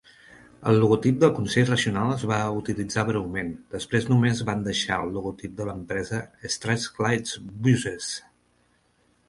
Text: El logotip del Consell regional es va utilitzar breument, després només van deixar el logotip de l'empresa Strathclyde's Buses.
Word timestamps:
El 0.69 0.77
logotip 0.83 1.17
del 1.23 1.33
Consell 1.39 1.67
regional 1.67 2.13
es 2.13 2.23
va 2.31 2.39
utilitzar 2.61 3.03
breument, 3.09 3.51
després 3.77 4.09
només 4.13 4.41
van 4.49 4.65
deixar 4.71 4.99
el 5.05 5.13
logotip 5.19 5.55
de 5.61 5.69
l'empresa 5.71 6.25
Strathclyde's 6.57 7.39
Buses. 7.69 8.13